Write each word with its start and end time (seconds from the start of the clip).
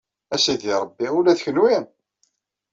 A 0.33 0.37
Sidi 0.43 0.73
Ṛebbi, 0.81 1.07
ula 1.17 1.37
d 1.37 1.39
kenwi? 1.43 1.75